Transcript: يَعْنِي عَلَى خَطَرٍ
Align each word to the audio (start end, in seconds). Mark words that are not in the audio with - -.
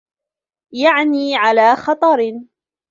يَعْنِي 0.73 1.35
عَلَى 1.35 1.75
خَطَرٍ 1.75 2.41